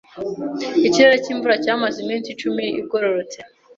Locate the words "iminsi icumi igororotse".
2.03-3.37